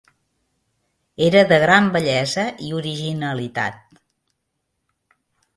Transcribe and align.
Era 1.25 1.43
de 1.51 1.59
gran 1.65 1.91
bellesa 1.97 2.45
i 2.69 2.71
originalitat. 2.79 3.79